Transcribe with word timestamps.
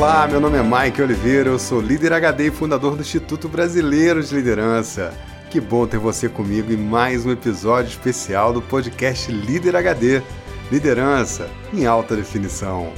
Olá, 0.00 0.26
meu 0.26 0.40
nome 0.40 0.56
é 0.56 0.62
Mike 0.62 1.02
Oliveira, 1.02 1.50
eu 1.50 1.58
sou 1.58 1.78
líder 1.78 2.14
HD 2.14 2.46
e 2.46 2.50
fundador 2.50 2.96
do 2.96 3.02
Instituto 3.02 3.50
Brasileiro 3.50 4.22
de 4.22 4.34
Liderança. 4.34 5.12
Que 5.50 5.60
bom 5.60 5.86
ter 5.86 5.98
você 5.98 6.26
comigo 6.26 6.72
em 6.72 6.76
mais 6.78 7.26
um 7.26 7.30
episódio 7.30 7.90
especial 7.90 8.50
do 8.50 8.62
podcast 8.62 9.30
Líder 9.30 9.76
HD 9.76 10.22
Liderança 10.72 11.50
em 11.70 11.84
Alta 11.84 12.16
Definição. 12.16 12.90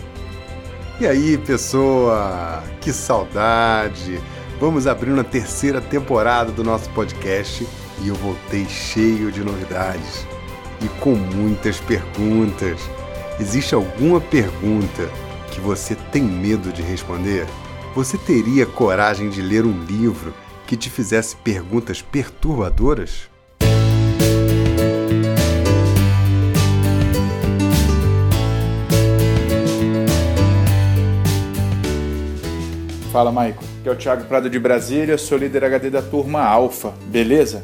E 1.00 1.04
aí, 1.04 1.36
pessoa? 1.38 2.62
Que 2.80 2.92
saudade! 2.92 4.20
Vamos 4.60 4.87
abrir 4.87 5.10
uma 5.10 5.24
terceira 5.24 5.80
temporada 5.80 6.52
do 6.52 6.62
nosso 6.62 6.88
podcast 6.91 7.66
e 8.00 8.06
eu 8.06 8.14
voltei 8.14 8.64
cheio 8.66 9.32
de 9.32 9.42
novidades 9.42 10.24
e 10.80 10.87
com 11.00 11.16
muitas 11.16 11.80
perguntas. 11.80 12.80
Existe 13.41 13.74
alguma 13.74 14.20
pergunta 14.20 15.10
que 15.52 15.61
você 15.61 15.95
tem 15.95 16.23
medo 16.23 16.73
de 16.73 16.80
responder? 16.80 17.47
Você 17.95 18.16
teria 18.16 18.65
coragem 18.65 19.29
de 19.29 19.43
ler 19.43 19.66
um 19.66 19.84
livro 19.84 20.33
que 20.66 20.77
te 20.77 20.88
fizesse 20.88 21.37
perguntas 21.37 22.01
perturbadoras? 22.01 23.30
Fala, 33.12 33.30
Maico. 33.30 33.62
Aqui 33.80 33.88
é 33.91 33.93
o 33.93 33.96
Thiago 33.96 34.24
Prado 34.24 34.48
de 34.48 34.59
Brasília, 34.59 35.19
sou 35.19 35.37
líder 35.37 35.65
HD 35.65 35.91
da 35.91 36.01
turma 36.01 36.41
Alfa, 36.41 36.95
beleza? 37.05 37.62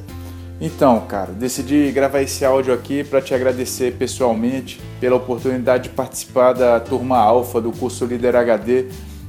Então, 0.60 1.00
cara, 1.02 1.32
decidi 1.32 1.92
gravar 1.92 2.20
esse 2.20 2.44
áudio 2.44 2.74
aqui 2.74 3.04
para 3.04 3.22
te 3.22 3.32
agradecer 3.32 3.92
pessoalmente 3.92 4.80
pela 4.98 5.14
oportunidade 5.14 5.84
de 5.84 5.90
participar 5.90 6.52
da 6.52 6.80
turma 6.80 7.16
Alfa 7.16 7.60
do 7.60 7.70
curso 7.70 8.04
Líder 8.04 8.34
HD. 8.34 8.86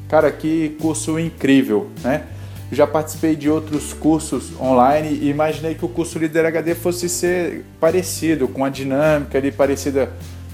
Cara, 0.07 0.31
que 0.31 0.75
curso 0.81 1.19
incrível, 1.19 1.87
né? 2.03 2.23
Já 2.71 2.87
participei 2.87 3.35
de 3.35 3.47
outros 3.49 3.93
cursos 3.93 4.59
online 4.59 5.19
e 5.21 5.29
imaginei 5.29 5.75
que 5.75 5.85
o 5.85 5.89
curso 5.89 6.17
Líder 6.17 6.47
HD 6.47 6.73
fosse 6.73 7.07
ser 7.07 7.63
parecido, 7.79 8.47
com 8.47 8.65
a 8.65 8.69
dinâmica 8.69 9.37
ali 9.37 9.51
parecida 9.51 10.11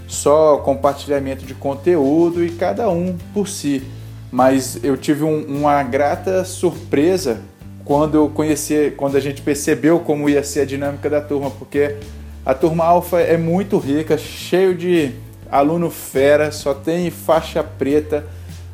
só 0.07 0.57
compartilhamento 0.57 1.45
de 1.45 1.53
conteúdo 1.53 2.43
e 2.43 2.49
cada 2.49 2.89
um 2.89 3.17
por 3.33 3.47
si. 3.47 3.81
Mas 4.29 4.77
eu 4.83 4.97
tive 4.97 5.23
um, 5.23 5.41
uma 5.45 5.81
grata 5.83 6.43
surpresa 6.43 7.39
quando 7.86 8.16
eu 8.16 8.28
conheci, 8.28 8.91
quando 8.97 9.16
a 9.16 9.19
gente 9.19 9.44
percebeu 9.44 10.00
como 10.00 10.28
ia 10.28 10.44
ser 10.44 10.61
a 10.61 10.66
dinâmica 10.66 11.08
da 11.08 11.22
turma, 11.22 11.52
porque 11.52 11.95
a 12.44 12.53
turma 12.53 12.83
alfa 12.83 13.22
é 13.22 13.38
muito 13.38 13.78
rica, 13.78 14.17
cheio 14.17 14.75
de 14.75 15.11
aluno 15.50 15.91
fera, 15.91 16.52
só 16.52 16.73
tem 16.73 17.11
faixa 17.11 17.63
preta 17.63 18.25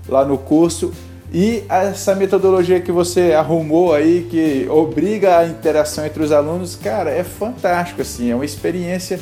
lá 0.08 0.24
no 0.24 0.38
curso. 0.38 0.94
E 1.34 1.64
essa 1.70 2.16
metodologia 2.16 2.82
que 2.82 2.92
você 2.92 3.34
arrumou 3.34 3.94
aí, 3.94 4.28
que 4.30 4.68
obriga 4.70 5.38
a 5.38 5.46
interação 5.46 6.06
entre 6.06 6.24
os 6.24 6.32
alunos, 6.32 6.76
cara, 6.76 7.10
é 7.10 7.24
fantástico, 7.24 8.02
assim, 8.02 8.32
é 8.32 8.36
uma 8.36 8.46
experiência 8.46 9.20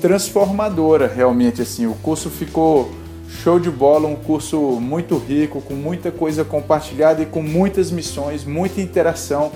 transformadora, 0.00 1.06
realmente, 1.06 1.62
assim. 1.62 1.86
O 1.86 1.94
curso 1.94 2.30
ficou 2.30 2.90
Show 3.28 3.60
de 3.60 3.70
bola, 3.70 4.08
um 4.08 4.16
curso 4.16 4.58
muito 4.80 5.18
rico, 5.18 5.60
com 5.60 5.74
muita 5.74 6.10
coisa 6.10 6.44
compartilhada 6.44 7.22
e 7.22 7.26
com 7.26 7.42
muitas 7.42 7.90
missões, 7.90 8.44
muita 8.44 8.80
interação. 8.80 9.52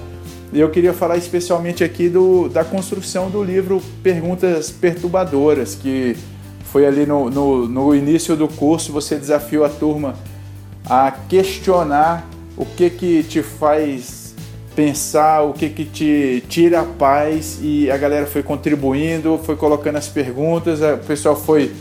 E 0.53 0.61
eu 0.61 0.71
queria 0.71 0.93
falar 0.93 1.17
especialmente 1.17 1.83
aqui 1.83 2.11
do, 2.11 2.49
da 2.51 2.63
construção 2.63 3.31
do 3.31 3.43
livro 3.43 3.83
Perguntas 4.03 4.71
Perturbadoras, 4.71 5.75
que 5.75 6.15
foi 6.65 6.87
ali 6.87 7.07
no, 7.07 7.31
no, 7.31 7.67
no 7.67 7.95
início 7.95 8.37
do 8.37 8.47
curso, 8.47 8.93
você 8.93 9.17
desafiou 9.17 9.65
a 9.65 9.71
turma 9.71 10.15
a 10.85 11.11
questionar 11.11 12.29
o 12.57 12.67
que 12.67 12.91
que 12.91 13.23
te 13.23 13.43
faz 13.43 14.35
pensar, 14.75 15.43
o 15.43 15.53
que 15.53 15.69
que 15.69 15.85
te 15.85 16.45
tira 16.49 16.81
a 16.81 16.85
paz 16.85 17.59
e 17.63 17.91
a 17.91 17.97
galera 17.97 18.27
foi 18.27 18.43
contribuindo, 18.43 19.39
foi 19.45 19.57
colocando 19.57 19.97
as 19.97 20.09
perguntas, 20.09 20.81
o 20.81 20.99
pessoal 21.07 21.37
foi 21.37 21.73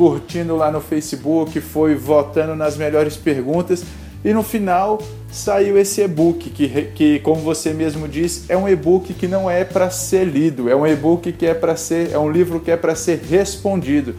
curtindo 0.00 0.56
lá 0.56 0.72
no 0.72 0.80
Facebook, 0.80 1.60
foi 1.60 1.94
votando 1.94 2.56
nas 2.56 2.74
melhores 2.74 3.18
perguntas 3.18 3.84
e 4.24 4.32
no 4.32 4.42
final 4.42 4.98
saiu 5.30 5.76
esse 5.76 6.00
e-book 6.00 6.48
que, 6.48 6.68
que, 6.94 7.18
como 7.18 7.42
você 7.42 7.74
mesmo 7.74 8.08
disse, 8.08 8.44
é 8.48 8.56
um 8.56 8.66
e-book 8.66 9.12
que 9.12 9.28
não 9.28 9.50
é 9.50 9.62
para 9.62 9.90
ser 9.90 10.24
lido, 10.24 10.70
é 10.70 10.74
um 10.74 10.86
e-book 10.86 11.30
que 11.32 11.44
é 11.44 11.52
para 11.52 11.76
ser, 11.76 12.12
é 12.12 12.18
um 12.18 12.32
livro 12.32 12.60
que 12.60 12.70
é 12.70 12.78
para 12.78 12.94
ser 12.94 13.20
respondido. 13.28 14.14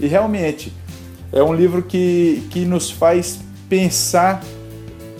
E 0.00 0.08
realmente 0.08 0.72
é 1.32 1.40
um 1.44 1.54
livro 1.54 1.80
que, 1.80 2.42
que 2.50 2.64
nos 2.64 2.90
faz 2.90 3.38
pensar 3.68 4.42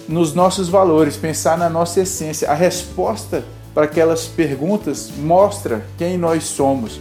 nos 0.09 0.35
nossos 0.35 0.69
valores, 0.69 1.17
pensar 1.17 1.57
na 1.57 1.71
nossa 1.71 2.01
essência. 2.01 2.51
A 2.51 2.55
resposta 2.55 3.45
para 3.73 3.85
aquelas 3.85 4.25
perguntas 4.25 5.09
mostra 5.17 5.87
quem 5.97 6.19
nós 6.19 6.43
somos. 6.43 6.99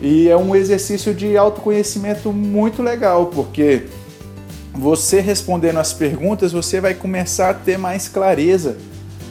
E 0.00 0.28
é 0.28 0.36
um 0.36 0.54
exercício 0.54 1.14
de 1.14 1.36
autoconhecimento 1.36 2.32
muito 2.32 2.82
legal, 2.82 3.26
porque 3.26 3.84
você 4.72 5.20
respondendo 5.20 5.78
as 5.78 5.92
perguntas, 5.92 6.52
você 6.52 6.80
vai 6.80 6.94
começar 6.94 7.50
a 7.50 7.54
ter 7.54 7.78
mais 7.78 8.08
clareza 8.08 8.76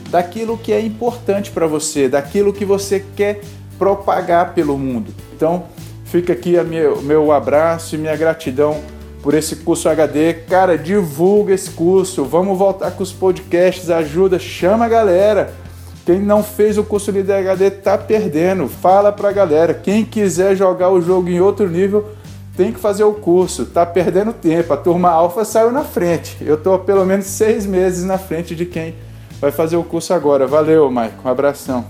daquilo 0.10 0.58
que 0.58 0.72
é 0.72 0.80
importante 0.80 1.52
para 1.52 1.68
você, 1.68 2.08
daquilo 2.08 2.54
que 2.54 2.64
você 2.64 3.04
quer 3.16 3.42
propagar 3.78 4.54
pelo 4.54 4.78
mundo. 4.78 5.14
Então, 5.36 5.66
fica 6.06 6.34
aqui 6.34 6.58
o 6.58 6.64
meu, 6.64 7.02
meu 7.02 7.32
abraço 7.32 7.96
e 7.96 7.98
minha 7.98 8.16
gratidão 8.16 8.82
por 9.22 9.34
esse 9.34 9.58
curso 9.58 9.90
HD. 9.90 10.34
Cara, 10.34 10.78
divulga 10.78 11.54
esse 11.54 11.72
curso, 11.72 12.24
vamos 12.24 12.58
voltar 12.58 12.92
com 12.92 13.04
os 13.04 13.12
podcasts, 13.12 13.90
ajuda, 13.90 14.38
chama 14.38 14.86
a 14.86 14.90
galera 14.90 15.63
quem 16.06 16.20
não 16.20 16.44
fez 16.44 16.78
o 16.78 16.84
curso 16.84 17.14
de 17.14 17.32
HD 17.32 17.72
tá 17.72 17.98
perdendo. 17.98 18.68
Fala 18.68 19.12
pra 19.12 19.32
galera. 19.32 19.74
Quem 19.74 20.04
quiser 20.04 20.56
jogar 20.56 20.90
o 20.90 21.02
jogo 21.02 21.30
em 21.30 21.40
outro 21.40 21.70
nível 21.70 22.10
tem 22.58 22.74
que 22.74 22.80
fazer 22.80 23.06
o 23.06 23.14
curso. 23.14 23.66
Tá 23.66 23.86
perdendo 23.86 24.34
tempo. 24.34 24.74
A 24.74 24.78
turma 24.78 25.10
alfa 25.10 25.46
saiu 25.46 25.72
na 25.72 25.86
frente. 25.86 26.38
Eu 26.42 26.58
tô 26.58 26.78
pelo 26.78 27.06
menos 27.06 27.26
seis 27.28 27.66
meses 27.66 28.04
na 28.04 28.18
frente 28.18 28.54
de 28.54 28.66
quem 28.66 28.96
vai 29.40 29.50
fazer 29.50 29.78
o 29.78 29.84
curso 29.84 30.14
agora. 30.14 30.46
Valeu, 30.46 30.92
Mike. 30.92 31.16
Um 31.24 31.30
abração. 31.30 31.86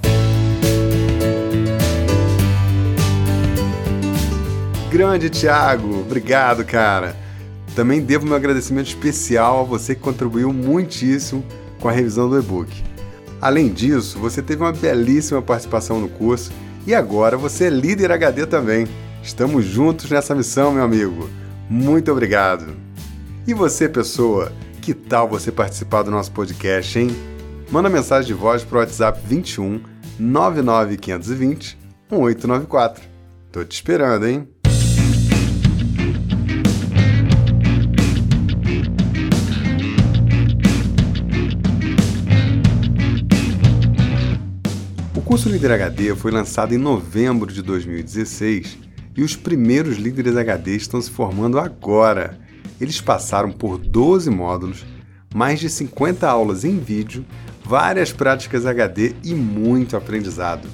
Grande 4.92 5.28
Thiago, 5.28 6.02
obrigado, 6.02 6.64
cara. 6.64 7.16
Também 7.76 8.00
devo 8.00 8.28
meu 8.28 8.36
agradecimento 8.36 8.86
especial 8.86 9.62
a 9.62 9.64
você 9.64 9.96
que 9.96 10.02
contribuiu 10.02 10.54
muitíssimo 10.54 11.44
com 11.80 11.90
a 11.90 11.92
revisão 11.92 12.30
do 12.30 12.38
e-book. 12.38 12.93
Além 13.44 13.68
disso, 13.68 14.18
você 14.20 14.42
teve 14.42 14.64
uma 14.64 14.72
belíssima 14.72 15.42
participação 15.42 16.00
no 16.00 16.08
curso 16.08 16.50
e 16.88 16.96
agora 16.96 17.36
você 17.36 17.66
é 17.66 17.70
líder 17.70 18.10
HD 18.10 18.46
também. 18.46 18.88
Estamos 19.22 19.66
juntos 19.66 20.10
nessa 20.10 20.34
missão, 20.34 20.72
meu 20.72 20.82
amigo. 20.82 21.30
Muito 21.70 22.10
obrigado. 22.10 22.74
E 23.46 23.54
você, 23.54 23.90
pessoa, 23.90 24.50
que 24.82 24.94
tal 24.94 25.28
você 25.28 25.52
participar 25.52 26.04
do 26.04 26.12
nosso 26.12 26.32
podcast, 26.32 26.98
hein? 26.98 27.10
Manda 27.70 27.90
mensagem 27.90 28.28
de 28.28 28.34
voz 28.34 28.64
para 28.64 28.78
o 28.78 28.80
WhatsApp 28.80 29.20
21 29.28 29.82
99520 30.18 31.78
1894. 32.10 33.04
Tô 33.52 33.62
te 33.66 33.74
esperando, 33.74 34.26
hein? 34.26 34.53
Curso 45.34 45.50
Líder 45.50 45.72
HD 45.72 46.16
foi 46.16 46.30
lançado 46.30 46.76
em 46.76 46.78
novembro 46.78 47.52
de 47.52 47.64
2016 47.64 48.78
e 49.18 49.24
os 49.24 49.36
primeiros 49.36 49.98
líderes 49.98 50.38
HD 50.38 50.76
estão 50.76 51.02
se 51.02 51.10
formando 51.10 51.58
agora. 51.58 52.38
Eles 52.80 53.02
passaram 53.02 53.52
por 53.52 53.80
12 53.80 54.30
módulos, 54.30 54.86
mais 55.34 55.60
de 55.60 55.72
50 55.72 56.30
aulas 56.30 56.64
em 56.64 56.78
vídeo, 56.78 57.26
várias 57.66 58.12
práticas 58.12 58.68
HD 58.68 59.16
e 59.24 59.34
muito 59.34 59.98
aprendizado. 59.98 60.70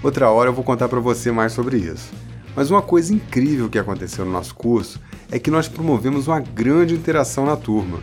Outra 0.00 0.30
hora 0.30 0.48
eu 0.48 0.54
vou 0.54 0.62
contar 0.62 0.88
para 0.88 1.00
você 1.00 1.32
mais 1.32 1.50
sobre 1.50 1.78
isso. 1.78 2.12
Mas 2.54 2.70
uma 2.70 2.82
coisa 2.82 3.12
incrível 3.12 3.68
que 3.68 3.80
aconteceu 3.80 4.24
no 4.24 4.30
nosso 4.30 4.54
curso 4.54 5.00
é 5.28 5.40
que 5.40 5.50
nós 5.50 5.66
promovemos 5.66 6.28
uma 6.28 6.38
grande 6.38 6.94
interação 6.94 7.44
na 7.46 7.56
turma. 7.56 7.98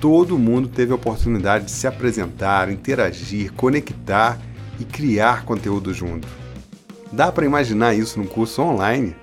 Todo 0.00 0.38
mundo 0.38 0.68
teve 0.68 0.92
a 0.92 0.94
oportunidade 0.94 1.64
de 1.64 1.72
se 1.72 1.88
apresentar, 1.88 2.70
interagir, 2.70 3.52
conectar 3.54 4.38
e 4.78 4.84
criar 4.84 5.44
conteúdo 5.44 5.92
junto. 5.92 6.28
Dá 7.12 7.32
para 7.32 7.46
imaginar 7.46 7.94
isso 7.94 8.18
num 8.18 8.26
curso 8.26 8.62
online? 8.62 9.16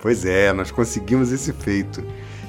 Pois 0.00 0.24
é, 0.24 0.52
nós 0.52 0.70
conseguimos 0.70 1.32
esse 1.32 1.52
feito. 1.52 2.02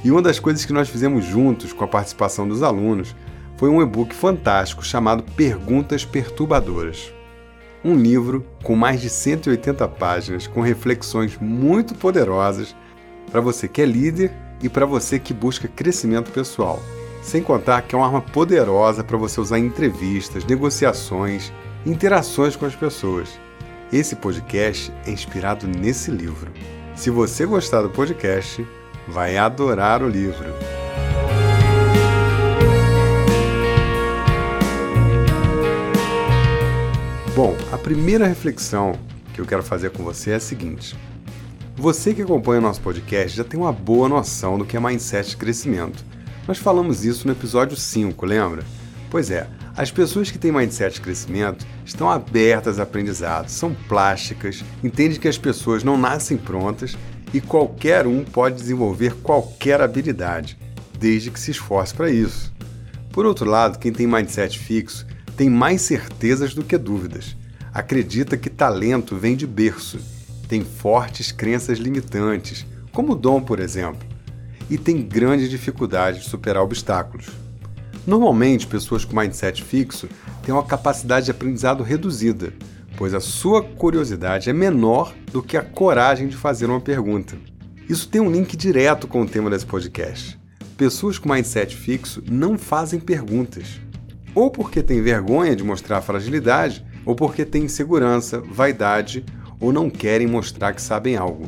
E 0.03 0.11
uma 0.11 0.21
das 0.21 0.39
coisas 0.39 0.63
que 0.63 0.73
nós 0.73 0.87
fizemos 0.87 1.25
juntos 1.25 1.73
com 1.73 1.83
a 1.83 1.87
participação 1.87 2.47
dos 2.47 2.63
alunos 2.63 3.15
foi 3.57 3.69
um 3.69 3.81
e-book 3.81 4.15
fantástico 4.15 4.85
chamado 4.85 5.23
Perguntas 5.35 6.05
Perturbadoras. 6.05 7.13
Um 7.83 7.95
livro 7.95 8.45
com 8.63 8.75
mais 8.75 9.01
de 9.01 9.09
180 9.09 9.87
páginas 9.89 10.47
com 10.47 10.61
reflexões 10.61 11.37
muito 11.39 11.95
poderosas 11.95 12.75
para 13.29 13.41
você 13.41 13.67
que 13.67 13.81
é 13.81 13.85
líder 13.85 14.31
e 14.61 14.69
para 14.69 14.85
você 14.85 15.19
que 15.19 15.33
busca 15.33 15.67
crescimento 15.67 16.31
pessoal. 16.31 16.81
Sem 17.21 17.43
contar 17.43 17.81
que 17.81 17.95
é 17.95 17.97
uma 17.97 18.07
arma 18.07 18.21
poderosa 18.21 19.03
para 19.03 19.17
você 19.17 19.41
usar 19.41 19.59
em 19.59 19.65
entrevistas, 19.65 20.45
negociações, 20.45 21.51
interações 21.85 22.55
com 22.55 22.65
as 22.65 22.75
pessoas. 22.75 23.39
Esse 23.91 24.15
podcast 24.15 24.93
é 25.05 25.11
inspirado 25.11 25.67
nesse 25.67 26.11
livro. 26.11 26.51
Se 26.95 27.09
você 27.09 27.45
gostar 27.45 27.81
do 27.81 27.89
podcast, 27.89 28.65
vai 29.07 29.37
adorar 29.37 30.03
o 30.03 30.09
livro. 30.09 30.53
Bom, 37.35 37.55
a 37.71 37.77
primeira 37.77 38.27
reflexão 38.27 38.99
que 39.33 39.39
eu 39.39 39.45
quero 39.45 39.63
fazer 39.63 39.91
com 39.91 40.03
você 40.03 40.31
é 40.31 40.35
a 40.35 40.39
seguinte: 40.39 40.95
você 41.75 42.13
que 42.13 42.21
acompanha 42.21 42.59
o 42.59 42.63
nosso 42.63 42.81
podcast 42.81 43.37
já 43.37 43.43
tem 43.43 43.57
uma 43.59 43.71
boa 43.71 44.09
noção 44.09 44.57
do 44.57 44.65
que 44.65 44.75
é 44.75 44.79
mindset 44.79 45.29
de 45.29 45.37
crescimento. 45.37 46.03
Nós 46.45 46.57
falamos 46.57 47.05
isso 47.05 47.25
no 47.25 47.33
episódio 47.33 47.77
5, 47.77 48.25
lembra? 48.25 48.63
Pois 49.09 49.31
é, 49.31 49.47
as 49.79 49.89
pessoas 49.89 50.29
que 50.29 50.37
têm 50.37 50.51
mindset 50.51 50.95
de 50.95 50.99
crescimento 50.99 51.65
estão 51.85 52.09
abertas 52.09 52.79
a 52.79 52.83
aprendizado, 52.83 53.47
são 53.47 53.73
plásticas, 53.87 54.61
entendem 54.83 55.17
que 55.17 55.27
as 55.29 55.37
pessoas 55.37 55.85
não 55.85 55.97
nascem 55.97 56.35
prontas 56.35 56.97
e 57.33 57.39
qualquer 57.39 58.05
um 58.05 58.25
pode 58.25 58.57
desenvolver 58.57 59.15
qualquer 59.23 59.79
habilidade, 59.79 60.57
desde 60.99 61.31
que 61.31 61.39
se 61.39 61.51
esforce 61.51 61.93
para 61.93 62.11
isso. 62.11 62.53
Por 63.09 63.25
outro 63.25 63.49
lado, 63.49 63.79
quem 63.79 63.93
tem 63.93 64.05
mindset 64.05 64.59
fixo 64.59 65.07
tem 65.37 65.49
mais 65.49 65.81
certezas 65.81 66.53
do 66.53 66.61
que 66.61 66.77
dúvidas. 66.77 67.37
Acredita 67.73 68.35
que 68.35 68.49
talento 68.49 69.15
vem 69.15 69.33
de 69.33 69.47
berço 69.47 69.97
tem 70.49 70.61
fortes 70.61 71.31
crenças 71.31 71.77
limitantes, 71.77 72.65
como 72.91 73.13
o 73.13 73.15
dom, 73.15 73.39
por 73.39 73.61
exemplo, 73.61 74.05
e 74.69 74.77
tem 74.77 75.01
grande 75.01 75.47
dificuldade 75.47 76.19
de 76.19 76.25
superar 76.25 76.63
obstáculos. 76.63 77.27
Normalmente, 78.09 78.65
pessoas 78.65 79.05
com 79.05 79.15
mindset 79.15 79.63
fixo 79.63 80.09
têm 80.41 80.51
uma 80.51 80.65
capacidade 80.65 81.25
de 81.25 81.31
aprendizado 81.31 81.83
reduzida, 81.83 82.51
pois 82.97 83.13
a 83.13 83.19
sua 83.19 83.61
curiosidade 83.61 84.49
é 84.49 84.53
menor 84.53 85.13
do 85.31 85.43
que 85.43 85.55
a 85.55 85.61
coragem 85.61 86.27
de 86.27 86.35
fazer 86.35 86.65
uma 86.65 86.81
pergunta. 86.81 87.37
Isso 87.87 88.09
tem 88.09 88.19
um 88.19 88.31
link 88.31 88.57
direto 88.57 89.07
com 89.07 89.21
o 89.21 89.27
tema 89.27 89.47
desse 89.47 89.67
podcast. 89.67 90.39
Pessoas 90.75 91.19
com 91.19 91.31
mindset 91.31 91.75
fixo 91.75 92.23
não 92.27 92.57
fazem 92.57 92.99
perguntas, 92.99 93.79
ou 94.33 94.49
porque 94.49 94.81
têm 94.81 95.03
vergonha 95.03 95.55
de 95.55 95.63
mostrar 95.63 96.01
fragilidade, 96.01 96.83
ou 97.05 97.13
porque 97.13 97.45
têm 97.45 97.65
insegurança, 97.65 98.41
vaidade 98.41 99.23
ou 99.59 99.71
não 99.71 99.87
querem 99.87 100.25
mostrar 100.25 100.73
que 100.73 100.81
sabem 100.81 101.15
algo. 101.15 101.47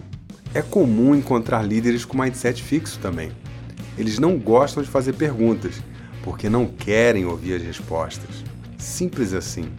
É 0.54 0.62
comum 0.62 1.16
encontrar 1.16 1.63
líderes 1.63 2.06
com 2.06 2.22
mindset 2.22 2.62
fixo 2.62 3.00
também. 3.00 3.31
Eles 3.98 4.19
não 4.19 4.38
gostam 4.38 4.84
de 4.84 4.90
fazer 4.90 5.13
perguntas, 5.13 5.81
porque 6.24 6.50
não 6.50 6.66
querem 6.66 7.26
ouvir 7.26 7.56
as 7.56 7.62
respostas. 7.62 8.44
Simples 8.78 9.34
assim. 9.34 9.72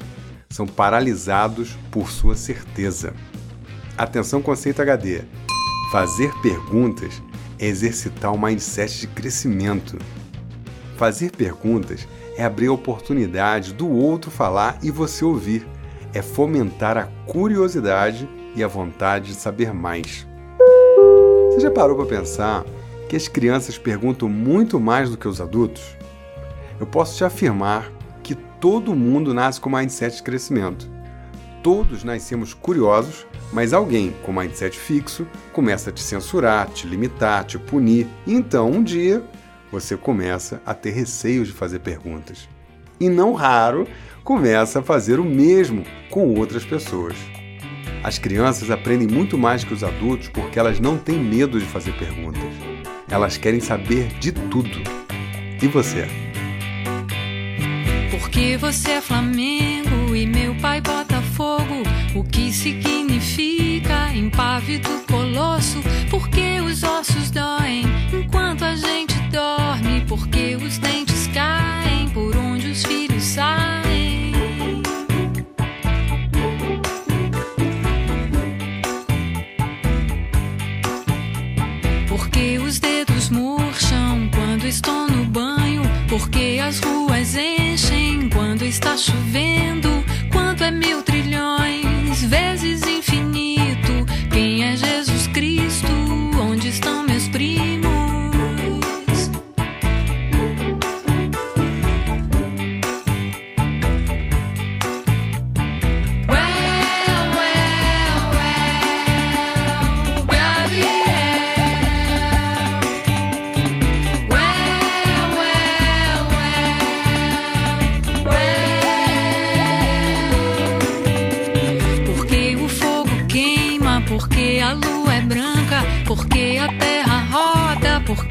São 0.48 0.66
paralisados 0.66 1.76
por 1.90 2.10
sua 2.10 2.36
certeza. 2.36 3.14
Atenção 3.96 4.42
conceito 4.42 4.82
HD. 4.82 5.22
Fazer 5.90 6.32
perguntas 6.40 7.22
é 7.58 7.66
exercitar 7.66 8.32
o 8.32 8.40
mindset 8.40 9.00
de 9.00 9.06
crescimento. 9.06 9.98
Fazer 10.96 11.30
perguntas 11.32 12.06
é 12.36 12.44
abrir 12.44 12.68
a 12.68 12.72
oportunidade 12.72 13.72
do 13.72 13.88
outro 13.88 14.30
falar 14.30 14.78
e 14.82 14.90
você 14.90 15.24
ouvir 15.24 15.66
é 16.14 16.20
fomentar 16.20 16.96
a 16.96 17.04
curiosidade 17.26 18.28
e 18.54 18.62
a 18.62 18.68
vontade 18.68 19.28
de 19.28 19.34
saber 19.34 19.72
mais. 19.72 20.26
Você 21.48 21.60
já 21.60 21.70
parou 21.70 21.96
para 21.96 22.06
pensar 22.06 22.64
que 23.08 23.16
as 23.16 23.28
crianças 23.28 23.78
perguntam 23.78 24.28
muito 24.28 24.80
mais 24.80 25.10
do 25.10 25.16
que 25.16 25.28
os 25.28 25.40
adultos? 25.40 25.96
Eu 26.82 26.86
posso 26.86 27.16
te 27.16 27.22
afirmar 27.22 27.92
que 28.24 28.34
todo 28.34 28.92
mundo 28.92 29.32
nasce 29.32 29.60
com 29.60 29.70
mindset 29.70 30.16
de 30.16 30.22
crescimento. 30.24 30.90
Todos 31.62 32.02
nascemos 32.02 32.54
curiosos, 32.54 33.24
mas 33.52 33.72
alguém 33.72 34.12
com 34.24 34.32
mindset 34.32 34.76
fixo 34.76 35.24
começa 35.52 35.90
a 35.90 35.92
te 35.92 36.02
censurar, 36.02 36.68
te 36.70 36.88
limitar, 36.88 37.44
te 37.44 37.56
punir. 37.56 38.08
E 38.26 38.34
então, 38.34 38.68
um 38.68 38.82
dia, 38.82 39.22
você 39.70 39.96
começa 39.96 40.60
a 40.66 40.74
ter 40.74 40.90
receio 40.90 41.44
de 41.44 41.52
fazer 41.52 41.78
perguntas. 41.78 42.48
E 42.98 43.08
não 43.08 43.32
raro, 43.32 43.86
começa 44.24 44.80
a 44.80 44.82
fazer 44.82 45.20
o 45.20 45.24
mesmo 45.24 45.84
com 46.10 46.34
outras 46.34 46.64
pessoas. 46.64 47.14
As 48.02 48.18
crianças 48.18 48.72
aprendem 48.72 49.06
muito 49.06 49.38
mais 49.38 49.62
que 49.62 49.72
os 49.72 49.84
adultos 49.84 50.26
porque 50.26 50.58
elas 50.58 50.80
não 50.80 50.98
têm 50.98 51.20
medo 51.20 51.60
de 51.60 51.64
fazer 51.64 51.92
perguntas. 51.92 52.42
Elas 53.08 53.36
querem 53.36 53.60
saber 53.60 54.08
de 54.18 54.32
tudo. 54.32 54.82
E 55.62 55.68
você? 55.68 56.31
Porque 58.32 58.56
você 58.56 58.92
é 58.92 59.00
Flamengo 59.02 60.16
e 60.16 60.24
meu 60.24 60.54
pai 60.54 60.80
Botafogo. 60.80 61.82
O 62.14 62.24
que 62.24 62.50
significa 62.50 64.10
impávido 64.14 64.88
colosso? 65.06 65.82
Porque 66.08 66.58
os 66.62 66.82
ossos 66.82 67.30
doem 67.30 67.84
enquanto 68.10 68.64
a 68.64 68.74
gente 68.74 69.14
dorme. 69.30 70.02
Porque 70.08 70.56
os 70.56 70.78
dentes 70.78 71.11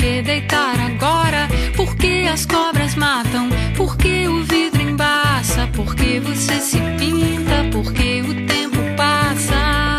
que 0.01 0.21
deitar 0.23 0.79
agora? 0.79 1.47
Por 1.75 1.95
que 1.95 2.27
as 2.27 2.45
cobras 2.45 2.95
matam? 2.95 3.49
Por 3.77 3.95
que 3.97 4.27
o 4.27 4.43
vidro 4.43 4.81
embaça? 4.81 5.67
Por 5.75 5.95
que 5.95 6.19
você 6.19 6.59
se 6.59 6.77
pinta? 6.97 7.69
Por 7.71 7.93
que 7.93 8.21
o 8.21 8.47
tempo 8.47 8.77
passa? 8.97 9.97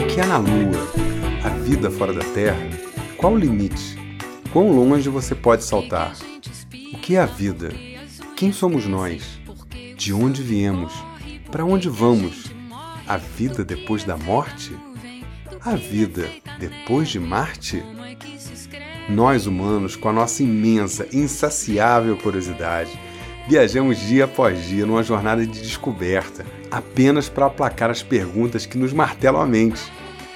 O 0.00 0.06
que 0.06 0.20
há 0.20 0.26
na 0.26 0.38
Lua? 0.38 0.92
A 1.44 1.48
vida 1.48 1.90
fora 1.90 2.12
da 2.12 2.24
Terra? 2.24 2.70
Qual 3.16 3.32
o 3.32 3.38
limite? 3.38 3.98
Quão 4.52 4.70
longe 4.70 5.08
você 5.08 5.34
pode 5.34 5.64
saltar? 5.64 6.14
O 6.92 6.98
que 6.98 7.16
é 7.16 7.20
a 7.20 7.26
vida? 7.26 7.70
Quem 8.36 8.52
somos 8.52 8.86
nós? 8.86 9.40
De 9.96 10.12
onde 10.12 10.42
viemos? 10.42 10.92
Para 11.50 11.64
onde 11.64 11.88
vamos? 11.88 12.44
A 13.06 13.16
vida 13.16 13.64
depois 13.64 14.04
da 14.04 14.16
morte? 14.16 14.72
A 15.64 15.76
vida 15.76 16.28
depois 16.58 17.08
de 17.08 17.18
Marte? 17.18 17.82
Nós 19.08 19.46
humanos, 19.46 19.96
com 19.96 20.10
a 20.10 20.12
nossa 20.12 20.42
imensa, 20.42 21.08
insaciável 21.10 22.18
curiosidade, 22.18 22.90
viajamos 23.48 23.98
dia 23.98 24.26
após 24.26 24.62
dia 24.66 24.84
numa 24.84 25.02
jornada 25.02 25.46
de 25.46 25.62
descoberta, 25.62 26.44
apenas 26.70 27.30
para 27.30 27.46
aplacar 27.46 27.90
as 27.90 28.02
perguntas 28.02 28.66
que 28.66 28.76
nos 28.76 28.92
martelam 28.92 29.40
a 29.40 29.46
mente, 29.46 29.80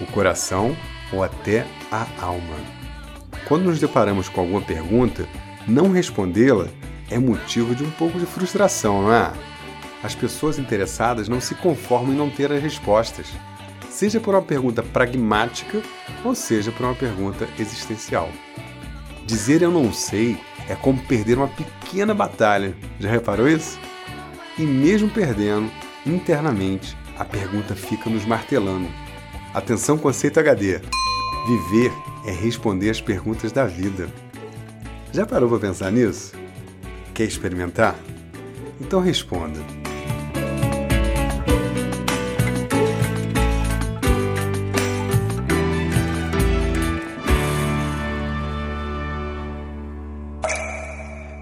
o 0.00 0.06
coração 0.06 0.75
ou 1.12 1.23
até 1.23 1.66
a 1.92 2.06
alma. 2.23 2.56
Quando 3.47 3.64
nos 3.64 3.78
deparamos 3.78 4.30
com 4.30 4.40
alguma 4.40 4.62
pergunta, 4.62 5.28
não 5.66 5.92
respondê-la 5.92 6.68
é 7.11 7.18
motivo 7.18 7.75
de 7.75 7.85
um 7.85 7.90
pouco 7.90 8.18
de 8.18 8.25
frustração, 8.25 9.02
não 9.02 9.12
é? 9.12 9.30
As 10.02 10.14
pessoas 10.14 10.58
interessadas 10.58 11.28
não 11.28 11.38
se 11.38 11.54
conformam 11.54 12.14
em 12.14 12.16
não 12.16 12.30
ter 12.30 12.50
as 12.50 12.62
respostas 12.62 13.26
seja 13.99 14.21
por 14.21 14.33
uma 14.33 14.43
pergunta 14.43 14.81
pragmática 14.81 15.83
ou 16.25 16.33
seja 16.33 16.71
por 16.71 16.87
uma 16.87 16.95
pergunta 16.95 17.49
existencial. 17.59 18.31
Dizer 19.26 19.61
eu 19.61 19.73
não 19.73 19.93
sei 19.93 20.38
é 20.69 20.76
como 20.76 21.02
perder 21.02 21.37
uma 21.37 21.49
pequena 21.49 22.14
batalha. 22.14 22.76
Já 23.00 23.11
reparou 23.11 23.49
isso? 23.49 23.76
E 24.57 24.62
mesmo 24.62 25.11
perdendo, 25.11 25.69
internamente, 26.07 26.97
a 27.19 27.25
pergunta 27.25 27.75
fica 27.75 28.09
nos 28.09 28.25
martelando. 28.25 28.88
Atenção 29.52 29.99
conceito 29.99 30.38
HD. 30.38 30.78
Viver 31.49 31.93
é 32.25 32.31
responder 32.31 32.90
as 32.90 33.00
perguntas 33.00 33.50
da 33.50 33.67
vida. 33.67 34.09
Já 35.12 35.26
parou 35.26 35.49
para 35.49 35.59
pensar 35.59 35.90
nisso? 35.90 36.35
Quer 37.12 37.25
experimentar? 37.25 37.97
Então 38.81 39.00
responda. 39.00 39.77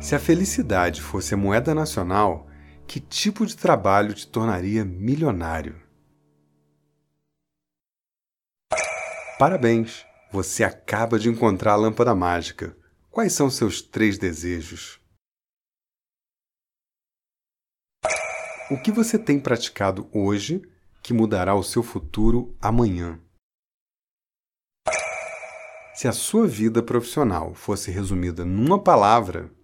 Se 0.06 0.14
a 0.14 0.20
felicidade 0.20 1.02
fosse 1.02 1.34
a 1.34 1.36
moeda 1.36 1.74
nacional, 1.74 2.46
que 2.86 3.00
tipo 3.00 3.44
de 3.44 3.56
trabalho 3.56 4.14
te 4.14 4.24
tornaria 4.24 4.84
milionário? 4.84 5.82
Parabéns! 9.36 10.06
Você 10.30 10.62
acaba 10.62 11.18
de 11.18 11.28
encontrar 11.28 11.72
a 11.72 11.76
lâmpada 11.76 12.14
mágica. 12.14 12.78
Quais 13.10 13.32
são 13.32 13.50
seus 13.50 13.82
três 13.82 14.16
desejos? 14.16 15.00
O 18.70 18.80
que 18.80 18.92
você 18.92 19.18
tem 19.18 19.40
praticado 19.40 20.08
hoje 20.12 20.62
que 21.02 21.12
mudará 21.12 21.56
o 21.56 21.64
seu 21.64 21.82
futuro 21.82 22.56
amanhã? 22.62 23.20
Se 25.96 26.06
a 26.06 26.12
sua 26.12 26.46
vida 26.46 26.80
profissional 26.80 27.54
fosse 27.54 27.90
resumida 27.90 28.44
numa 28.44 28.80
palavra, 28.80 29.55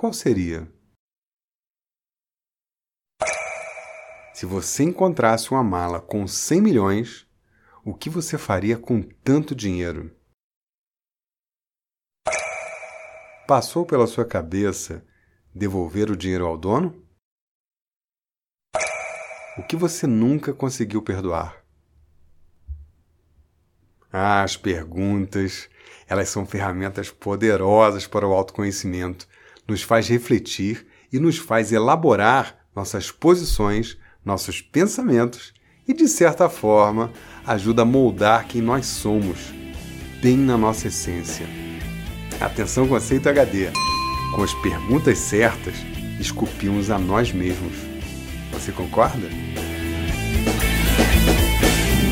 qual 0.00 0.14
seria? 0.14 0.66
Se 4.32 4.46
você 4.46 4.82
encontrasse 4.82 5.50
uma 5.50 5.62
mala 5.62 6.00
com 6.00 6.26
100 6.26 6.62
milhões, 6.62 7.28
o 7.84 7.92
que 7.92 8.08
você 8.08 8.38
faria 8.38 8.78
com 8.78 9.02
tanto 9.02 9.54
dinheiro? 9.54 10.10
Passou 13.46 13.84
pela 13.84 14.06
sua 14.06 14.24
cabeça 14.24 15.06
devolver 15.54 16.10
o 16.10 16.16
dinheiro 16.16 16.46
ao 16.46 16.56
dono? 16.56 17.06
O 19.58 19.62
que 19.68 19.76
você 19.76 20.06
nunca 20.06 20.54
conseguiu 20.54 21.02
perdoar? 21.02 21.62
Ah, 24.10 24.42
as 24.42 24.56
perguntas, 24.56 25.68
elas 26.08 26.30
são 26.30 26.46
ferramentas 26.46 27.10
poderosas 27.10 28.06
para 28.06 28.26
o 28.26 28.32
autoconhecimento 28.32 29.28
nos 29.70 29.82
faz 29.82 30.08
refletir 30.08 30.84
e 31.12 31.18
nos 31.20 31.38
faz 31.38 31.70
elaborar 31.72 32.56
nossas 32.74 33.10
posições, 33.10 33.96
nossos 34.24 34.60
pensamentos 34.60 35.54
e, 35.86 35.94
de 35.94 36.08
certa 36.08 36.48
forma, 36.48 37.12
ajuda 37.46 37.82
a 37.82 37.84
moldar 37.84 38.46
quem 38.48 38.60
nós 38.60 38.86
somos, 38.86 39.38
bem 40.20 40.36
na 40.36 40.58
nossa 40.58 40.88
essência. 40.88 41.46
Atenção 42.40 42.88
Conceito 42.88 43.28
HD. 43.28 43.68
Com 44.34 44.42
as 44.42 44.52
perguntas 44.54 45.18
certas, 45.18 45.74
esculpimos 46.18 46.90
a 46.90 46.98
nós 46.98 47.32
mesmos. 47.32 47.76
Você 48.52 48.72
concorda? 48.72 49.28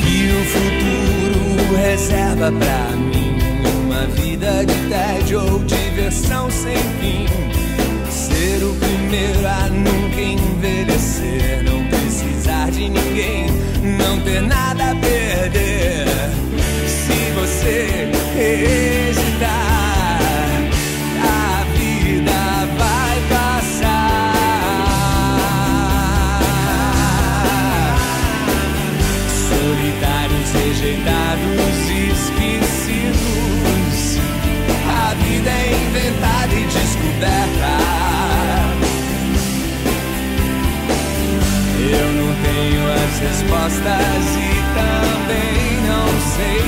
Que 0.00 0.30
o 0.30 0.44
futuro 0.44 1.76
reserva 1.76 2.52
pra 2.52 2.96
mim 2.96 3.38
uma 3.84 4.06
vida 4.06 4.64
de 4.64 4.88
tédio 4.88 5.40
ou 5.40 5.64
diversão 5.98 6.48
sem 6.48 6.76
fim. 7.00 7.26
Ser 8.08 8.62
o 8.62 8.72
primeiro 8.74 9.46
a 9.46 9.68
nunca 9.68 10.20
envelhecer, 10.20 11.64
não 11.64 11.84
precisar 11.88 12.70
de 12.70 12.88
ninguém, 12.88 13.46
não 13.98 14.20
ter 14.20 14.40
nada 14.42 14.92
a 14.92 14.94
perder. 14.94 15.17
As 43.18 43.20
respostas 43.20 44.26
e 44.37 44.48
também 44.75 45.80
não 45.87 46.06
sei 46.37 46.62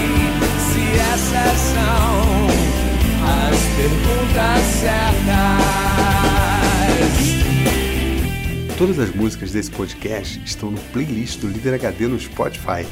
se 0.66 0.82
essas 0.98 1.58
são 1.60 2.48
as 3.24 3.58
perguntas 3.76 4.62
certas. 4.80 5.60
Todas 8.76 8.98
as 8.98 9.14
músicas 9.14 9.52
desse 9.52 9.70
podcast 9.70 10.42
estão 10.44 10.70
no 10.70 10.80
playlist 10.92 11.38
do 11.40 11.48
Líder 11.48 11.74
HD 11.74 12.08
no 12.08 12.18
Spotify. 12.18 12.84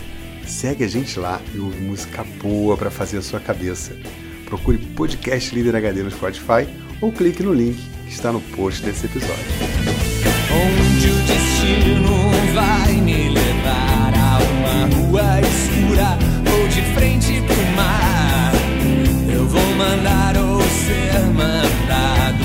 Segue 0.46 0.84
a 0.84 0.88
gente 0.88 1.18
lá 1.18 1.40
e 1.54 1.58
ouve 1.58 1.80
música 1.80 2.24
boa 2.42 2.76
para 2.76 2.90
fazer 2.90 3.18
a 3.18 3.22
sua 3.22 3.40
cabeça. 3.40 3.96
Procure 4.44 4.78
podcast 4.78 5.54
Líder 5.54 5.74
HD 5.76 6.02
no 6.02 6.10
Spotify 6.10 6.68
ou 7.00 7.10
clique 7.12 7.42
no 7.42 7.52
link 7.52 7.78
que 8.06 8.12
está 8.12 8.30
no 8.30 8.40
post 8.40 8.82
desse 8.82 9.06
episódio. 9.06 9.34
Onde 10.52 11.10
o 11.10 11.14
destino 11.26 12.28
vai 12.54 12.87
levar 13.68 14.14
a 14.14 14.38
uma 14.38 14.86
rua 14.96 15.40
escura 15.40 16.18
ou 16.52 16.68
de 16.68 16.82
frente 16.94 17.42
pro 17.42 17.62
mar. 17.76 18.52
Eu 19.32 19.46
vou 19.46 19.74
mandar 19.74 20.36
ou 20.36 20.60
ser 20.62 21.20
mandado, 21.34 22.44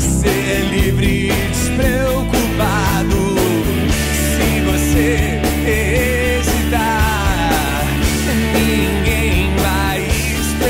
ser 0.00 0.60
livre 0.70 1.28
e 1.28 1.48
despreocupado. 1.50 3.20
Se 4.32 4.60
você 4.70 5.40
hesitar, 6.40 7.84
ninguém 8.54 9.54
vai 9.56 10.00
esperar. 10.06 10.64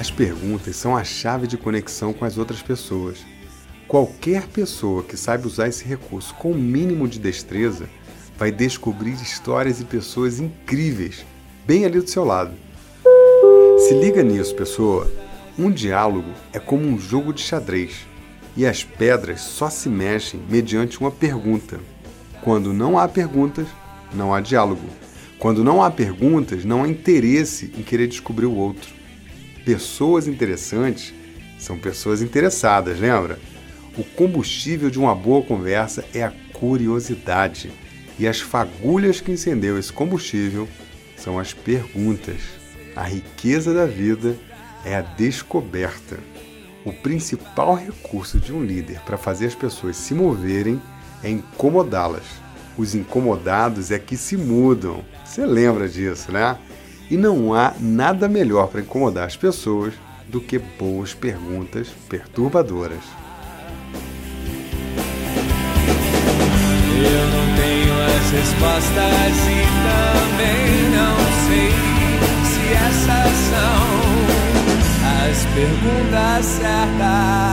As 0.00 0.10
perguntas 0.10 0.76
são 0.76 0.96
a 0.96 1.04
chave 1.04 1.46
de 1.46 1.56
conexão 1.56 2.12
com 2.12 2.24
as 2.24 2.36
outras 2.36 2.62
pessoas. 2.62 3.24
Qualquer 3.88 4.48
pessoa 4.48 5.04
que 5.04 5.16
saiba 5.16 5.46
usar 5.46 5.68
esse 5.68 5.84
recurso 5.84 6.34
com 6.34 6.50
o 6.50 6.58
mínimo 6.58 7.06
de 7.06 7.20
destreza 7.20 7.88
vai 8.36 8.50
descobrir 8.50 9.12
histórias 9.12 9.80
e 9.80 9.84
pessoas 9.84 10.40
incríveis 10.40 11.24
bem 11.64 11.84
ali 11.84 12.00
do 12.00 12.10
seu 12.10 12.24
lado. 12.24 12.52
Se 13.78 13.94
liga 13.94 14.24
nisso, 14.24 14.56
pessoa. 14.56 15.10
Um 15.56 15.70
diálogo 15.70 16.30
é 16.52 16.58
como 16.58 16.84
um 16.84 16.98
jogo 16.98 17.32
de 17.32 17.40
xadrez 17.40 18.06
e 18.56 18.66
as 18.66 18.82
pedras 18.82 19.42
só 19.42 19.70
se 19.70 19.88
mexem 19.88 20.40
mediante 20.50 20.98
uma 20.98 21.12
pergunta. 21.12 21.78
Quando 22.42 22.72
não 22.72 22.98
há 22.98 23.06
perguntas, 23.06 23.68
não 24.12 24.34
há 24.34 24.40
diálogo. 24.40 24.88
Quando 25.38 25.62
não 25.62 25.80
há 25.80 25.92
perguntas, 25.92 26.64
não 26.64 26.82
há 26.82 26.88
interesse 26.88 27.72
em 27.78 27.82
querer 27.82 28.08
descobrir 28.08 28.46
o 28.46 28.56
outro. 28.56 28.92
Pessoas 29.64 30.26
interessantes 30.26 31.14
são 31.56 31.78
pessoas 31.78 32.20
interessadas, 32.20 32.98
lembra? 32.98 33.38
O 33.98 34.04
combustível 34.04 34.90
de 34.90 34.98
uma 34.98 35.14
boa 35.14 35.42
conversa 35.42 36.04
é 36.12 36.22
a 36.22 36.32
curiosidade. 36.52 37.70
E 38.18 38.26
as 38.26 38.40
fagulhas 38.40 39.22
que 39.22 39.32
incendeu 39.32 39.78
esse 39.78 39.90
combustível 39.90 40.68
são 41.16 41.38
as 41.38 41.54
perguntas. 41.54 42.40
A 42.94 43.02
riqueza 43.02 43.72
da 43.72 43.86
vida 43.86 44.36
é 44.84 44.94
a 44.96 45.00
descoberta. 45.00 46.18
O 46.84 46.92
principal 46.92 47.74
recurso 47.74 48.38
de 48.38 48.52
um 48.52 48.62
líder 48.62 49.00
para 49.00 49.16
fazer 49.16 49.46
as 49.46 49.54
pessoas 49.54 49.96
se 49.96 50.12
moverem 50.12 50.80
é 51.22 51.30
incomodá-las. 51.30 52.24
Os 52.76 52.94
incomodados 52.94 53.90
é 53.90 53.98
que 53.98 54.16
se 54.16 54.36
mudam. 54.36 55.02
Você 55.24 55.46
lembra 55.46 55.88
disso, 55.88 56.30
né? 56.30 56.58
E 57.10 57.16
não 57.16 57.54
há 57.54 57.74
nada 57.80 58.28
melhor 58.28 58.68
para 58.68 58.82
incomodar 58.82 59.26
as 59.26 59.36
pessoas 59.36 59.94
do 60.28 60.40
que 60.40 60.58
boas 60.58 61.14
perguntas 61.14 61.88
perturbadoras. 62.08 63.25
Eu 67.08 67.24
não 67.28 67.46
tenho 67.56 67.94
as 68.02 68.30
respostas 68.32 69.36
e 69.46 69.62
também 69.86 70.90
não 70.90 71.16
sei 71.46 71.70
se 72.50 72.62
essas 72.74 73.32
são 73.50 73.80
as 75.28 75.38
perguntas 75.54 76.44
certas. 76.44 77.46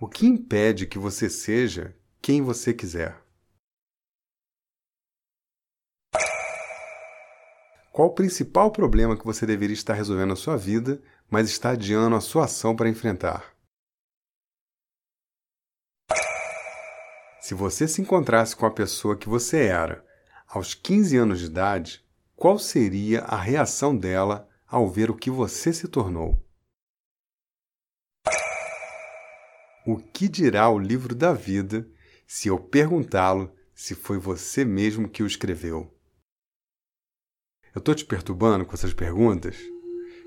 O 0.00 0.08
que 0.08 0.26
impede 0.26 0.86
que 0.86 0.98
você 0.98 1.30
seja 1.30 1.94
quem 2.20 2.42
você 2.42 2.74
quiser? 2.74 3.22
Qual 7.92 8.08
o 8.08 8.14
principal 8.14 8.72
problema 8.72 9.16
que 9.16 9.24
você 9.24 9.46
deveria 9.46 9.74
estar 9.74 9.92
resolvendo 9.92 10.30
na 10.30 10.36
sua 10.36 10.56
vida, 10.56 11.00
mas 11.30 11.48
está 11.48 11.70
adiando 11.70 12.16
a 12.16 12.20
sua 12.20 12.46
ação 12.46 12.74
para 12.74 12.88
enfrentar? 12.88 13.51
Se 17.52 17.56
você 17.56 17.86
se 17.86 18.00
encontrasse 18.00 18.56
com 18.56 18.64
a 18.64 18.70
pessoa 18.70 19.14
que 19.14 19.28
você 19.28 19.64
era 19.64 20.02
aos 20.48 20.72
15 20.72 21.18
anos 21.18 21.38
de 21.38 21.44
idade, 21.44 22.02
qual 22.34 22.58
seria 22.58 23.20
a 23.24 23.36
reação 23.36 23.94
dela 23.94 24.48
ao 24.66 24.88
ver 24.88 25.10
o 25.10 25.14
que 25.14 25.30
você 25.30 25.70
se 25.70 25.86
tornou? 25.86 26.42
O 29.86 29.98
que 29.98 30.28
dirá 30.28 30.70
o 30.70 30.78
livro 30.78 31.14
da 31.14 31.34
vida 31.34 31.86
se 32.26 32.48
eu 32.48 32.58
perguntá-lo 32.58 33.54
se 33.74 33.94
foi 33.94 34.16
você 34.16 34.64
mesmo 34.64 35.06
que 35.06 35.22
o 35.22 35.26
escreveu? 35.26 35.94
Eu 37.74 37.80
estou 37.80 37.94
te 37.94 38.06
perturbando 38.06 38.64
com 38.64 38.72
essas 38.72 38.94
perguntas? 38.94 39.58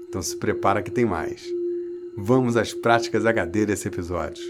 Então 0.07 0.21
se 0.21 0.37
prepara 0.37 0.83
que 0.83 0.91
tem 0.91 1.05
mais. 1.05 1.43
Vamos 2.15 2.55
às 2.55 2.71
práticas 2.71 3.25
HD 3.25 3.65
desse 3.65 3.87
episódio. 3.87 4.43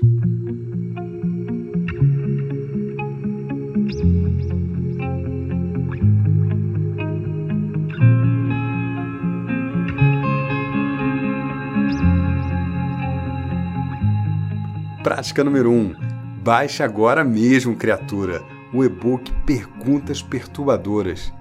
Prática 15.05 15.41
número 15.43 15.69
1. 15.69 15.73
Um, 15.73 15.93
baixe 16.41 16.81
agora 16.81 17.23
mesmo, 17.23 17.75
criatura, 17.75 18.43
o 18.73 18.83
e-book 18.83 19.31
Perguntas 19.45 20.23
Perturbadoras. 20.23 21.31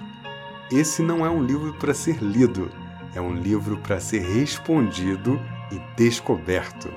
Esse 0.71 1.01
não 1.01 1.25
é 1.25 1.29
um 1.29 1.43
livro 1.43 1.73
para 1.73 1.93
ser 1.93 2.23
lido, 2.23 2.71
é 3.13 3.19
um 3.19 3.33
livro 3.33 3.75
para 3.79 3.99
ser 3.99 4.21
respondido 4.21 5.37
e 5.73 5.81
descoberto. 5.97 6.89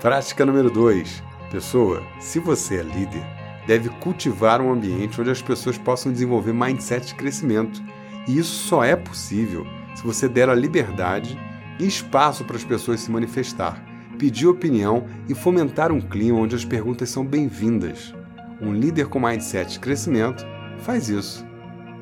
Prática 0.00 0.44
número 0.44 0.72
2 0.72 1.33
Pessoa, 1.54 2.02
se 2.18 2.40
você 2.40 2.78
é 2.78 2.82
líder, 2.82 3.24
deve 3.64 3.88
cultivar 3.88 4.60
um 4.60 4.72
ambiente 4.72 5.20
onde 5.20 5.30
as 5.30 5.40
pessoas 5.40 5.78
possam 5.78 6.10
desenvolver 6.10 6.52
mindset 6.52 7.06
de 7.06 7.14
crescimento. 7.14 7.80
E 8.26 8.36
isso 8.36 8.66
só 8.66 8.82
é 8.82 8.96
possível 8.96 9.64
se 9.94 10.02
você 10.02 10.28
der 10.28 10.48
a 10.48 10.54
liberdade 10.54 11.38
e 11.78 11.86
espaço 11.86 12.44
para 12.44 12.56
as 12.56 12.64
pessoas 12.64 13.02
se 13.02 13.08
manifestar, 13.08 13.80
pedir 14.18 14.48
opinião 14.48 15.06
e 15.28 15.34
fomentar 15.34 15.92
um 15.92 16.00
clima 16.00 16.40
onde 16.40 16.56
as 16.56 16.64
perguntas 16.64 17.08
são 17.08 17.24
bem-vindas. 17.24 18.12
Um 18.60 18.74
líder 18.74 19.06
com 19.06 19.20
mindset 19.20 19.74
de 19.74 19.78
crescimento 19.78 20.44
faz 20.80 21.08
isso. 21.08 21.46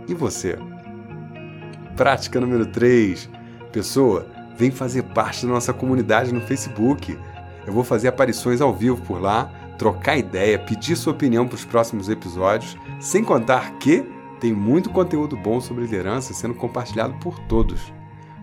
E 0.08 0.14
você? 0.14 0.56
Prática 1.94 2.40
número 2.40 2.64
3. 2.64 3.28
Pessoa, 3.70 4.26
vem 4.56 4.70
fazer 4.70 5.02
parte 5.02 5.44
da 5.44 5.52
nossa 5.52 5.74
comunidade 5.74 6.32
no 6.32 6.40
Facebook. 6.40 7.18
Eu 7.66 7.72
vou 7.72 7.84
fazer 7.84 8.08
aparições 8.08 8.60
ao 8.60 8.74
vivo 8.74 9.00
por 9.02 9.20
lá, 9.20 9.50
trocar 9.78 10.16
ideia, 10.16 10.58
pedir 10.58 10.96
sua 10.96 11.12
opinião 11.12 11.46
para 11.46 11.56
os 11.56 11.64
próximos 11.64 12.08
episódios, 12.08 12.76
sem 13.00 13.24
contar 13.24 13.78
que 13.78 14.04
tem 14.40 14.52
muito 14.52 14.90
conteúdo 14.90 15.36
bom 15.36 15.60
sobre 15.60 15.84
liderança 15.84 16.34
sendo 16.34 16.54
compartilhado 16.54 17.14
por 17.20 17.38
todos. 17.40 17.92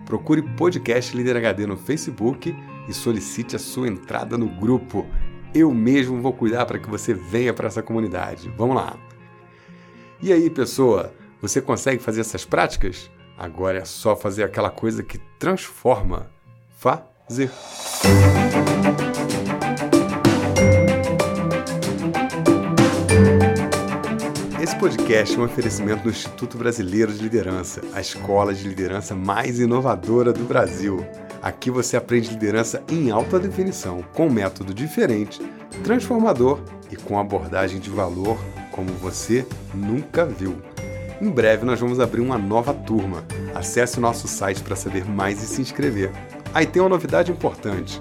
Procure 0.06 0.42
podcast 0.42 1.16
Líder 1.16 1.36
HD 1.36 1.66
no 1.66 1.76
Facebook 1.76 2.56
e 2.88 2.92
solicite 2.92 3.54
a 3.54 3.58
sua 3.58 3.86
entrada 3.86 4.36
no 4.36 4.48
grupo. 4.48 5.06
Eu 5.54 5.72
mesmo 5.72 6.20
vou 6.20 6.32
cuidar 6.32 6.66
para 6.66 6.78
que 6.78 6.88
você 6.88 7.12
venha 7.12 7.52
para 7.52 7.68
essa 7.68 7.82
comunidade. 7.82 8.52
Vamos 8.56 8.76
lá! 8.76 8.96
E 10.22 10.32
aí, 10.32 10.50
pessoa, 10.50 11.12
você 11.40 11.60
consegue 11.62 12.02
fazer 12.02 12.20
essas 12.20 12.44
práticas? 12.44 13.10
Agora 13.38 13.78
é 13.78 13.84
só 13.84 14.14
fazer 14.14 14.44
aquela 14.44 14.70
coisa 14.70 15.02
que 15.02 15.18
transforma. 15.38 16.30
Fazer. 16.76 17.50
Podcast 24.80 25.36
é 25.36 25.40
um 25.40 25.44
oferecimento 25.44 26.02
do 26.02 26.10
Instituto 26.10 26.58
Brasileiro 26.58 27.12
de 27.12 27.22
Liderança, 27.22 27.80
a 27.94 28.00
escola 28.00 28.52
de 28.52 28.66
liderança 28.68 29.14
mais 29.14 29.58
inovadora 29.58 30.32
do 30.32 30.44
Brasil. 30.44 31.06
Aqui 31.42 31.70
você 31.70 31.96
aprende 31.96 32.30
liderança 32.30 32.82
em 32.90 33.10
alta 33.10 33.38
definição, 33.38 34.02
com 34.14 34.28
método 34.28 34.74
diferente, 34.74 35.40
transformador 35.84 36.60
e 36.90 36.96
com 36.96 37.18
abordagem 37.18 37.78
de 37.78 37.88
valor 37.90 38.38
como 38.70 38.90
você 38.92 39.46
nunca 39.74 40.26
viu. 40.26 40.56
Em 41.20 41.30
breve 41.30 41.64
nós 41.64 41.80
vamos 41.80 42.00
abrir 42.00 42.20
uma 42.20 42.36
nova 42.36 42.74
turma. 42.74 43.24
Acesse 43.54 43.98
o 43.98 44.02
nosso 44.02 44.28
site 44.28 44.62
para 44.62 44.76
saber 44.76 45.06
mais 45.06 45.42
e 45.42 45.46
se 45.46 45.62
inscrever. 45.62 46.10
Aí 46.52 46.66
tem 46.66 46.82
uma 46.82 46.88
novidade 46.88 47.30
importante. 47.32 48.00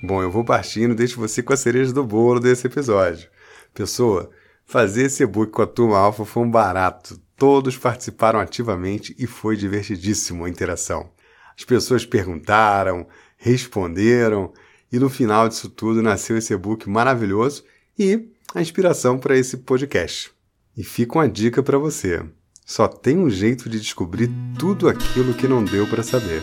Bom, 0.00 0.22
eu 0.22 0.30
vou 0.30 0.44
partindo, 0.44 0.94
deixo 0.94 1.18
você 1.18 1.42
com 1.42 1.52
a 1.52 1.56
cereja 1.56 1.92
do 1.92 2.04
bolo 2.04 2.38
desse 2.38 2.68
episódio. 2.68 3.28
Pessoa, 3.74 4.30
fazer 4.64 5.06
esse 5.06 5.24
e-book 5.24 5.50
com 5.50 5.62
a 5.62 5.66
turma 5.66 5.98
alfa 5.98 6.24
foi 6.24 6.44
um 6.44 6.50
barato. 6.50 7.20
Todos 7.36 7.76
participaram 7.76 8.38
ativamente 8.38 9.16
e 9.18 9.26
foi 9.26 9.56
divertidíssimo 9.56 10.44
a 10.44 10.48
interação. 10.48 11.10
As 11.58 11.64
pessoas 11.64 12.04
perguntaram, 12.04 13.06
responderam 13.36 14.52
e 14.92 14.98
no 14.98 15.08
final 15.08 15.48
disso 15.48 15.68
tudo 15.68 16.02
nasceu 16.02 16.36
esse 16.36 16.52
e-book 16.52 16.88
maravilhoso 16.88 17.64
e 17.98 18.28
a 18.54 18.60
inspiração 18.60 19.18
para 19.18 19.36
esse 19.36 19.58
podcast. 19.58 20.30
E 20.76 20.84
fica 20.84 21.18
uma 21.18 21.28
dica 21.28 21.62
para 21.62 21.78
você: 21.78 22.22
só 22.64 22.86
tem 22.86 23.18
um 23.18 23.30
jeito 23.30 23.68
de 23.68 23.80
descobrir 23.80 24.30
tudo 24.58 24.88
aquilo 24.88 25.34
que 25.34 25.48
não 25.48 25.64
deu 25.64 25.86
para 25.86 26.02
saber, 26.02 26.42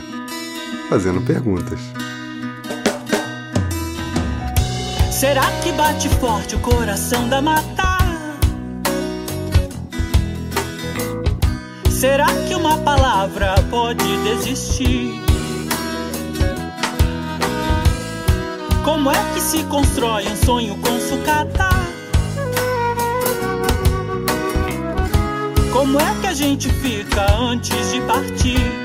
fazendo 0.89 1.21
perguntas. 1.21 1.79
Será 5.11 5.43
que 5.61 5.71
bate 5.71 6.09
forte 6.19 6.55
o 6.55 6.59
coração 6.59 7.29
da 7.29 7.41
mata? 7.41 7.82
Será 12.03 12.27
que 12.49 12.53
uma 12.53 12.77
palavra 12.79 13.55
pode 13.69 14.03
desistir? 14.23 15.13
Como 18.83 19.09
é 19.09 19.33
que 19.33 19.39
se 19.39 19.63
constrói 19.63 20.27
um 20.27 20.35
sonho 20.35 20.77
com 20.79 20.99
sucata? 20.99 21.69
Como 25.71 25.97
é 25.97 26.15
que 26.19 26.27
a 26.27 26.33
gente 26.33 26.69
fica 26.73 27.25
antes 27.39 27.93
de 27.93 28.01
partir? 28.01 28.82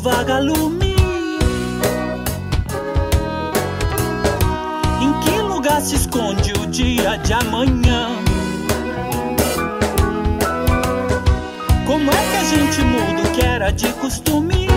Liga 0.00 0.34
a 0.34 0.40
luz 0.40 0.58
do 0.58 0.70
vagalume? 0.70 0.96
se 5.80 5.96
esconde 5.96 6.52
o 6.52 6.66
dia 6.66 7.16
de 7.18 7.32
amanhã. 7.32 8.08
Como 11.86 12.10
é 12.10 12.30
que 12.30 12.36
a 12.36 12.44
gente 12.44 12.82
muda 12.82 13.28
o 13.28 13.32
que 13.32 13.40
era 13.40 13.70
de 13.70 13.88
costume? 13.94 14.69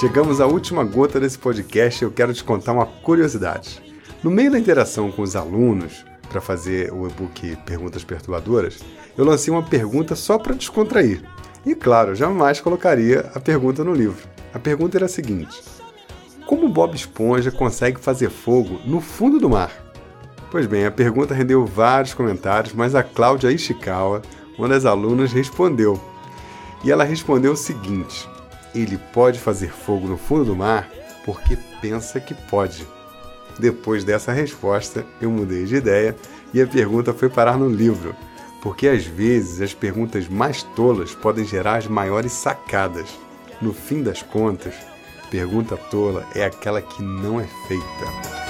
Chegamos 0.00 0.40
à 0.40 0.46
última 0.46 0.82
gota 0.82 1.20
desse 1.20 1.38
podcast 1.38 2.02
e 2.02 2.06
eu 2.06 2.10
quero 2.10 2.32
te 2.32 2.42
contar 2.42 2.72
uma 2.72 2.86
curiosidade. 2.86 3.82
No 4.24 4.30
meio 4.30 4.50
da 4.50 4.58
interação 4.58 5.12
com 5.12 5.20
os 5.20 5.36
alunos, 5.36 6.06
para 6.26 6.40
fazer 6.40 6.90
o 6.90 7.06
e-book 7.06 7.54
Perguntas 7.66 8.02
Perturbadoras, 8.02 8.80
eu 9.14 9.26
lancei 9.26 9.52
uma 9.52 9.62
pergunta 9.62 10.16
só 10.16 10.38
para 10.38 10.54
descontrair. 10.54 11.20
E 11.66 11.74
claro, 11.74 12.14
jamais 12.14 12.62
colocaria 12.62 13.30
a 13.34 13.40
pergunta 13.40 13.84
no 13.84 13.92
livro. 13.92 14.26
A 14.54 14.58
pergunta 14.58 14.96
era 14.96 15.04
a 15.04 15.08
seguinte: 15.08 15.62
Como 16.46 16.70
Bob 16.70 16.94
Esponja 16.94 17.50
consegue 17.50 18.00
fazer 18.00 18.30
fogo 18.30 18.80
no 18.86 19.02
fundo 19.02 19.38
do 19.38 19.50
mar? 19.50 19.70
Pois 20.50 20.64
bem, 20.64 20.86
a 20.86 20.90
pergunta 20.90 21.34
rendeu 21.34 21.66
vários 21.66 22.14
comentários, 22.14 22.72
mas 22.72 22.94
a 22.94 23.02
Cláudia 23.02 23.52
Ishikawa, 23.52 24.22
uma 24.56 24.66
das 24.66 24.86
alunas, 24.86 25.30
respondeu. 25.30 26.00
E 26.82 26.90
ela 26.90 27.04
respondeu 27.04 27.52
o 27.52 27.56
seguinte: 27.56 28.26
Ele 28.74 28.98
pode 29.12 29.38
fazer 29.38 29.70
fogo 29.70 30.06
no 30.06 30.16
fundo 30.16 30.44
do 30.44 30.56
mar 30.56 30.88
porque 31.24 31.56
pensa 31.80 32.20
que 32.20 32.34
pode. 32.34 32.86
Depois 33.58 34.04
dessa 34.04 34.32
resposta, 34.32 35.04
eu 35.20 35.30
mudei 35.30 35.64
de 35.64 35.76
ideia 35.76 36.16
e 36.54 36.62
a 36.62 36.66
pergunta 36.66 37.12
foi 37.12 37.28
parar 37.28 37.58
no 37.58 37.68
livro, 37.68 38.14
porque 38.62 38.88
às 38.88 39.04
vezes 39.04 39.60
as 39.60 39.74
perguntas 39.74 40.28
mais 40.28 40.62
tolas 40.62 41.14
podem 41.14 41.44
gerar 41.44 41.76
as 41.76 41.86
maiores 41.86 42.32
sacadas. 42.32 43.08
No 43.60 43.74
fim 43.74 44.02
das 44.02 44.22
contas, 44.22 44.74
pergunta 45.30 45.76
tola 45.76 46.26
é 46.34 46.44
aquela 46.44 46.80
que 46.80 47.02
não 47.02 47.40
é 47.40 47.46
feita. 47.68 48.40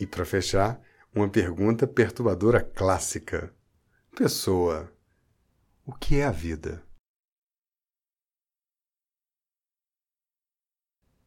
E 0.00 0.06
para 0.06 0.24
fechar, 0.24 0.80
uma 1.14 1.28
pergunta 1.28 1.86
perturbadora 1.86 2.62
clássica. 2.62 3.52
Pessoa, 4.16 4.90
o 5.84 5.92
que 5.92 6.16
é 6.16 6.24
a 6.24 6.30
vida? 6.30 6.82